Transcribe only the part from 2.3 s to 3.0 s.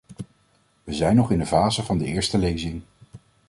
lezing.